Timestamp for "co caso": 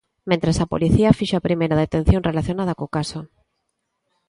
2.79-3.19